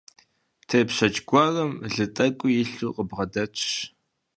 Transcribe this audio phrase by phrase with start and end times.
[0.69, 3.63] Тепщэч гуэрым лы тӀэкӀуи илъу къыбгъэдэтщ.